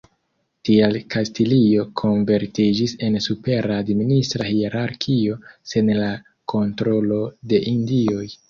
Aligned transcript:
Tial 0.69 0.95
Kastilio 1.15 1.83
konvertiĝis 2.01 2.95
en 3.09 3.19
supera 3.27 3.77
administra 3.83 4.49
hierarkio 4.49 5.39
sen 5.75 5.95
la 6.03 6.11
kontrolo 6.55 7.25
de 7.53 7.65
Indioj. 7.77 8.29